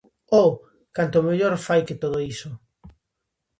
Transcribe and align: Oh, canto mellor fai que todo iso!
Oh, 0.43 0.51
canto 0.95 1.19
mellor 1.27 1.53
fai 1.65 1.81
que 1.87 1.99
todo 2.03 2.17
iso! 2.33 2.49